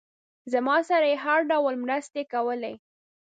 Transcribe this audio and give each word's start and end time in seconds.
زما 0.53 0.75
سره 0.89 1.05
یې 1.11 1.17
هر 1.25 1.39
ډول 1.51 1.73
مرستې 1.83 2.21
کولې. 2.33 2.73